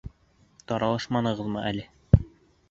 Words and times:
Таралышманығыҙмы 0.71 1.63
әле? 1.73 1.87